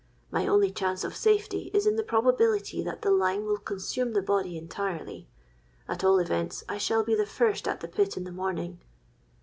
[0.31, 4.23] My only chance of safety is in the probability that the lime will consume the
[4.23, 5.27] body entirely.
[5.87, 8.79] At all events I shall be the first at the pit in the morning.'